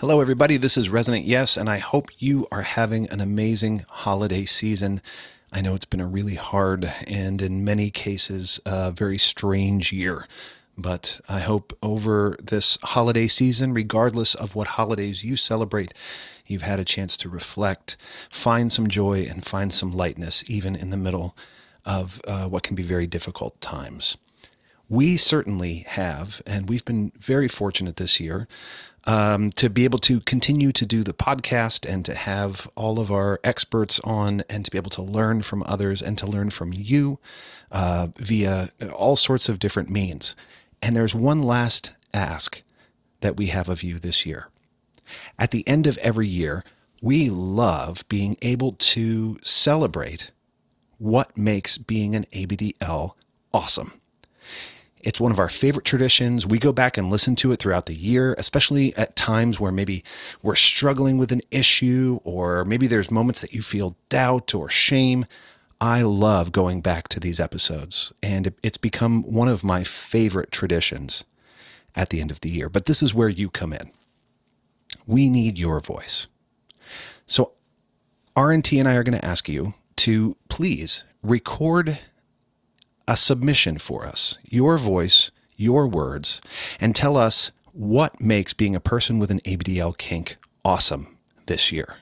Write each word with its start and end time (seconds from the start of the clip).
Hello, 0.00 0.22
everybody. 0.22 0.56
This 0.56 0.78
is 0.78 0.88
Resonant 0.88 1.26
Yes, 1.26 1.58
and 1.58 1.68
I 1.68 1.76
hope 1.76 2.08
you 2.16 2.46
are 2.50 2.62
having 2.62 3.06
an 3.10 3.20
amazing 3.20 3.84
holiday 3.86 4.46
season. 4.46 5.02
I 5.52 5.60
know 5.60 5.74
it's 5.74 5.84
been 5.84 6.00
a 6.00 6.06
really 6.06 6.36
hard 6.36 6.90
and, 7.06 7.42
in 7.42 7.66
many 7.66 7.90
cases, 7.90 8.62
a 8.64 8.92
very 8.92 9.18
strange 9.18 9.92
year. 9.92 10.26
But 10.78 11.20
I 11.28 11.40
hope 11.40 11.76
over 11.82 12.34
this 12.42 12.78
holiday 12.82 13.28
season, 13.28 13.74
regardless 13.74 14.34
of 14.34 14.54
what 14.54 14.68
holidays 14.68 15.22
you 15.22 15.36
celebrate, 15.36 15.92
you've 16.46 16.62
had 16.62 16.80
a 16.80 16.84
chance 16.84 17.14
to 17.18 17.28
reflect, 17.28 17.98
find 18.30 18.72
some 18.72 18.88
joy, 18.88 19.26
and 19.28 19.44
find 19.44 19.70
some 19.70 19.92
lightness, 19.92 20.48
even 20.48 20.74
in 20.74 20.88
the 20.88 20.96
middle 20.96 21.36
of 21.84 22.22
uh, 22.26 22.46
what 22.46 22.62
can 22.62 22.74
be 22.74 22.82
very 22.82 23.06
difficult 23.06 23.60
times. 23.60 24.16
We 24.88 25.18
certainly 25.18 25.84
have, 25.86 26.42
and 26.46 26.68
we've 26.68 26.84
been 26.84 27.12
very 27.16 27.46
fortunate 27.46 27.94
this 27.94 28.18
year 28.18 28.48
um, 29.04 29.50
to 29.50 29.70
be 29.70 29.84
able 29.84 29.98
to 30.00 30.20
continue 30.20 30.72
to 30.72 30.84
do 30.84 31.02
the 31.02 31.12
podcast 31.12 31.90
and 31.90 32.04
to 32.04 32.14
have 32.14 32.70
all 32.74 32.98
of 32.98 33.10
our 33.10 33.40
experts 33.42 33.98
on 34.00 34.42
and 34.48 34.64
to 34.64 34.70
be 34.70 34.78
able 34.78 34.90
to 34.90 35.02
learn 35.02 35.42
from 35.42 35.62
others 35.66 36.02
and 36.02 36.18
to 36.18 36.26
learn 36.26 36.50
from 36.50 36.72
you 36.72 37.18
uh, 37.70 38.08
via 38.16 38.70
all 38.92 39.16
sorts 39.16 39.48
of 39.48 39.58
different 39.58 39.90
means. 39.90 40.34
And 40.82 40.94
there's 40.94 41.14
one 41.14 41.42
last 41.42 41.92
ask 42.12 42.62
that 43.20 43.36
we 43.36 43.46
have 43.46 43.68
of 43.68 43.82
you 43.82 43.98
this 43.98 44.26
year. 44.26 44.48
At 45.38 45.50
the 45.50 45.66
end 45.68 45.86
of 45.86 45.98
every 45.98 46.28
year, 46.28 46.64
we 47.02 47.30
love 47.30 48.06
being 48.08 48.36
able 48.42 48.72
to 48.72 49.38
celebrate 49.42 50.32
what 50.98 51.36
makes 51.36 51.78
being 51.78 52.14
an 52.14 52.26
ABDL 52.32 53.12
awesome. 53.52 53.92
It's 55.02 55.20
one 55.20 55.32
of 55.32 55.38
our 55.38 55.48
favorite 55.48 55.86
traditions. 55.86 56.46
We 56.46 56.58
go 56.58 56.72
back 56.72 56.98
and 56.98 57.10
listen 57.10 57.34
to 57.36 57.52
it 57.52 57.56
throughout 57.56 57.86
the 57.86 57.94
year, 57.94 58.34
especially 58.38 58.94
at 58.96 59.16
times 59.16 59.58
where 59.58 59.72
maybe 59.72 60.04
we're 60.42 60.54
struggling 60.54 61.16
with 61.16 61.32
an 61.32 61.40
issue 61.50 62.20
or 62.22 62.64
maybe 62.64 62.86
there's 62.86 63.10
moments 63.10 63.40
that 63.40 63.54
you 63.54 63.62
feel 63.62 63.96
doubt 64.08 64.54
or 64.54 64.68
shame. 64.68 65.26
I 65.80 66.02
love 66.02 66.52
going 66.52 66.82
back 66.82 67.08
to 67.08 67.20
these 67.20 67.40
episodes, 67.40 68.12
and 68.22 68.52
it's 68.62 68.76
become 68.76 69.22
one 69.22 69.48
of 69.48 69.64
my 69.64 69.82
favorite 69.82 70.52
traditions 70.52 71.24
at 71.96 72.10
the 72.10 72.20
end 72.20 72.30
of 72.30 72.40
the 72.40 72.50
year. 72.50 72.68
But 72.68 72.84
this 72.84 73.02
is 73.02 73.14
where 73.14 73.30
you 73.30 73.48
come 73.48 73.72
in. 73.72 73.90
We 75.06 75.30
need 75.30 75.58
your 75.58 75.80
voice. 75.80 76.26
So, 77.26 77.52
RNT 78.36 78.78
and 78.78 78.88
I 78.88 78.94
are 78.94 79.02
going 79.02 79.18
to 79.18 79.24
ask 79.24 79.48
you 79.48 79.74
to 79.96 80.36
please 80.48 81.04
record 81.22 81.98
a 83.10 83.16
submission 83.16 83.76
for 83.76 84.06
us, 84.06 84.38
your 84.44 84.78
voice, 84.78 85.32
your 85.56 85.88
words, 85.88 86.40
and 86.78 86.94
tell 86.94 87.16
us 87.16 87.50
what 87.72 88.20
makes 88.20 88.54
being 88.54 88.76
a 88.76 88.80
person 88.80 89.18
with 89.18 89.32
an 89.32 89.40
ABDL 89.40 89.98
kink 89.98 90.36
awesome 90.64 91.18
this 91.46 91.72
year. 91.72 91.96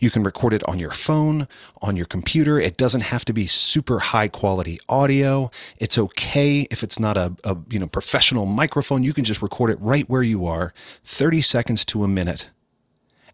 You 0.00 0.10
can 0.10 0.22
record 0.22 0.54
it 0.54 0.66
on 0.66 0.78
your 0.78 0.92
phone, 0.92 1.46
on 1.82 1.94
your 1.94 2.06
computer. 2.06 2.58
It 2.58 2.78
doesn't 2.78 3.02
have 3.02 3.26
to 3.26 3.34
be 3.34 3.46
super 3.46 3.98
high 3.98 4.28
quality 4.28 4.78
audio. 4.88 5.50
It's 5.76 5.98
okay 5.98 6.66
if 6.70 6.82
it's 6.82 6.98
not 6.98 7.18
a, 7.18 7.36
a, 7.44 7.58
you 7.68 7.78
know 7.78 7.86
professional 7.86 8.46
microphone. 8.46 9.02
You 9.02 9.12
can 9.12 9.24
just 9.24 9.42
record 9.42 9.70
it 9.70 9.78
right 9.78 10.08
where 10.08 10.22
you 10.22 10.46
are, 10.46 10.72
30 11.04 11.42
seconds 11.42 11.84
to 11.86 12.02
a 12.02 12.08
minute, 12.08 12.50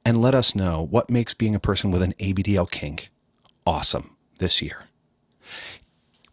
and 0.05 0.21
let 0.21 0.35
us 0.35 0.57
know 0.57 0.83
what 0.83 1.09
makes 1.09 1.35
being 1.35 1.55
a 1.55 1.61
person 1.61 1.93
with 1.93 2.03
an 2.03 2.15
ABDL 2.15 2.69
kink 2.69 3.11
awesome 3.65 4.17
this 4.41 4.61
year. 4.61 4.90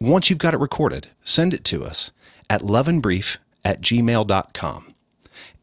Once 0.00 0.30
you've 0.30 0.38
got 0.38 0.54
it 0.54 0.60
recorded, 0.60 1.08
send 1.22 1.52
it 1.52 1.64
to 1.64 1.84
us 1.84 2.12
at 2.48 2.60
loveinbrief 2.60 3.38
at 3.64 3.80
gmail.com. 3.80 4.94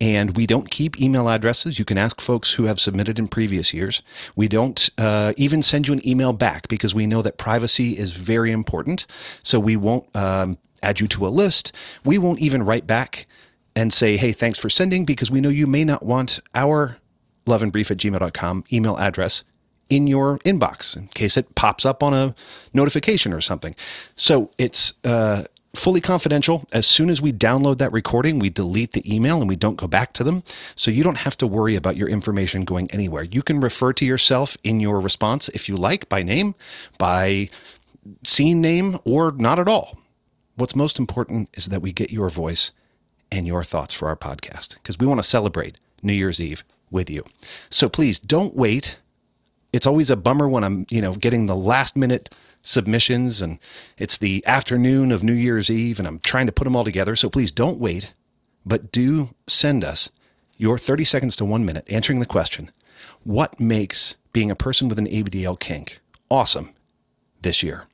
And 0.02 0.36
we 0.36 0.46
don't 0.46 0.70
keep 0.70 1.00
email 1.00 1.30
addresses. 1.30 1.80
You 1.80 1.86
can 1.86 1.98
ask 1.98 2.20
folks 2.20 2.54
who 2.54 2.66
have 2.66 2.80
submitted 2.80 3.18
in 3.18 3.30
previous 3.30 3.74
years. 3.74 4.02
We 4.36 4.50
don't 4.50 4.90
uh, 4.98 5.34
even 5.38 5.64
send 5.64 5.88
you 5.88 5.94
an 5.94 6.06
email 6.06 6.34
back 6.34 6.68
because 6.68 6.94
we 6.94 7.08
know 7.08 7.22
that 7.22 7.38
privacy 7.38 7.98
is 7.98 8.12
very 8.12 8.52
important. 8.52 9.06
So 9.42 9.58
we 9.58 9.78
won't 9.78 10.14
um, 10.14 10.58
add 10.84 11.00
you 11.00 11.08
to 11.08 11.26
a 11.26 11.30
list. 11.30 11.72
We 12.04 12.18
won't 12.18 12.40
even 12.40 12.64
write 12.64 12.86
back 12.86 13.28
and 13.74 13.94
say, 13.94 14.18
hey, 14.18 14.34
thanks 14.34 14.60
for 14.60 14.70
sending 14.70 15.06
because 15.06 15.32
we 15.32 15.40
know 15.40 15.50
you 15.50 15.68
may 15.68 15.86
not 15.86 16.06
want 16.06 16.42
our 16.54 16.98
loveinbrief 17.46 17.90
at 17.92 17.98
gmail.com 17.98 18.66
email 18.74 18.98
address 18.98 19.44
in 19.90 20.08
your 20.08 20.40
inbox 20.40 20.96
in 20.96 21.08
case 21.08 21.38
it 21.38 21.54
pops 21.56 21.86
up 21.86 22.02
on 22.02 22.14
a 22.14 22.36
notification 22.74 23.34
or 23.34 23.42
something. 23.42 23.76
So 24.16 24.52
it's 24.58 24.94
uh, 25.04 25.44
fully 25.76 26.02
confidential. 26.02 26.66
As 26.74 26.88
soon 26.88 27.10
as 27.10 27.22
we 27.22 27.32
download 27.32 27.78
that 27.78 27.92
recording, 27.92 28.40
we 28.40 28.50
delete 28.50 28.94
the 28.94 29.14
email 29.14 29.40
and 29.40 29.50
we 29.50 29.56
don't 29.56 29.76
go 29.76 29.88
back 29.88 30.14
to 30.14 30.24
them. 30.24 30.44
So 30.76 30.92
you 30.92 31.04
don't 31.04 31.20
have 31.20 31.38
to 31.38 31.48
worry 31.48 31.76
about 31.76 31.98
your 31.98 32.10
information 32.10 32.66
going 32.66 32.90
anywhere. 32.92 33.24
You 33.24 33.42
can 33.42 33.60
refer 33.62 33.94
to 33.94 34.06
yourself 34.06 34.58
in 34.64 34.80
your 34.80 35.00
response 35.00 35.50
if 35.50 35.70
you 35.70 35.76
like 35.76 36.10
by 36.10 36.24
name, 36.24 36.56
by 36.98 37.50
scene 38.24 38.62
name, 38.62 39.00
or 39.06 39.32
not 39.32 39.60
at 39.60 39.68
all. 39.68 40.00
What's 40.56 40.76
most 40.76 41.00
important 41.00 41.50
is 41.54 41.66
that 41.68 41.82
we 41.82 41.92
get 41.92 42.12
your 42.12 42.30
voice 42.30 42.72
and 43.32 43.46
your 43.46 43.64
thoughts 43.64 43.94
for 43.94 44.08
our 44.08 44.16
podcast 44.16 44.76
because 44.76 44.98
we 44.98 45.06
want 45.06 45.20
to 45.20 45.28
celebrate 45.28 45.78
New 46.02 46.14
Year's 46.14 46.40
Eve 46.40 46.64
with 46.90 47.10
you. 47.10 47.26
So 47.70 47.90
please 47.90 48.20
don't 48.20 48.56
wait 48.56 49.00
it's 49.76 49.86
always 49.86 50.10
a 50.10 50.16
bummer 50.16 50.48
when 50.48 50.64
I'm, 50.64 50.86
you 50.90 51.02
know, 51.02 51.16
getting 51.16 51.48
the 51.48 51.56
last 51.56 51.98
minute 51.98 52.34
submissions 52.62 53.42
and 53.42 53.60
it's 53.98 54.18
the 54.18 54.42
afternoon 54.48 55.12
of 55.12 55.22
New 55.22 55.34
Year's 55.34 55.70
Eve 55.70 56.00
and 56.00 56.08
I'm 56.08 56.20
trying 56.20 56.46
to 56.46 56.54
put 56.54 56.64
them 56.64 56.78
all 56.78 56.86
together. 56.86 57.14
So 57.18 57.30
please 57.30 57.52
don't 57.52 57.78
wait, 57.78 58.14
but 58.66 58.90
do 58.90 59.36
send 59.48 59.84
us 59.84 60.10
your 60.56 60.78
30 60.78 61.04
seconds 61.04 61.36
to 61.36 61.46
one 61.46 61.66
minute 61.66 61.86
answering 61.90 62.22
the 62.22 62.26
question 62.26 62.72
What 63.24 63.60
makes 63.60 64.16
being 64.32 64.50
a 64.50 64.56
person 64.56 64.88
with 64.88 64.98
an 64.98 65.08
ABDL 65.08 65.60
kink 65.60 66.00
awesome 66.30 66.74
this 67.42 67.62
year? 67.62 67.88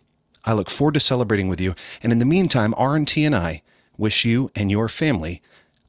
I 0.45 0.53
look 0.53 0.69
forward 0.69 0.93
to 0.93 0.99
celebrating 0.99 1.49
with 1.49 1.59
you. 1.59 1.73
And 2.03 2.11
in 2.11 2.19
the 2.19 2.25
meantime, 2.25 2.73
RNT 2.73 3.25
and 3.25 3.35
I 3.35 3.63
wish 3.97 4.23
you 4.23 4.51
and 4.53 4.69
your 4.69 4.87
family 4.87 5.41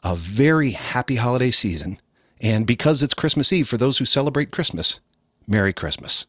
a 0.02 0.16
very 0.16 0.70
happy 0.70 1.16
holiday 1.16 1.50
season. 1.50 2.00
And 2.40 2.66
because 2.66 3.02
it's 3.02 3.12
Christmas 3.12 3.52
Eve, 3.52 3.68
for 3.68 3.76
those 3.76 3.98
who 3.98 4.06
celebrate 4.06 4.50
Christmas, 4.50 4.98
Merry 5.46 5.72
Christmas. 5.72 6.26